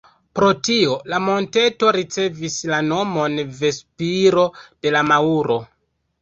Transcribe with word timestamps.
Pro 0.37 0.47
tio 0.67 0.93
la 1.13 1.17
monteto 1.25 1.91
ricevis 1.97 2.55
la 2.71 2.79
nomon 2.87 3.37
"Ve-spiro 3.59 4.47
de 4.87 4.95
la 4.97 5.05
maŭro". 5.13 5.61